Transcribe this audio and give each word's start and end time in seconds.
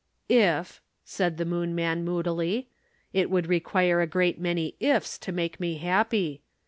"If," 0.29 0.81
said 1.05 1.37
the 1.37 1.45
Moon 1.45 1.75
man 1.75 2.03
moodily. 2.03 2.69
"It 3.13 3.29
would 3.29 3.45
require 3.45 4.01
a 4.01 4.07
great 4.07 4.39
many 4.39 4.73
'ifs' 4.79 5.19
to 5.19 5.31
make 5.31 5.59
me 5.59 5.75
happy. 5.77 6.41